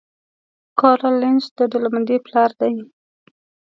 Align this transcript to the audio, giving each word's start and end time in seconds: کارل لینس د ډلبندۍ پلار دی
کارل 0.79 1.13
لینس 1.21 1.45
د 1.57 1.59
ډلبندۍ 1.71 2.17
پلار 2.25 2.51
دی 2.59 2.73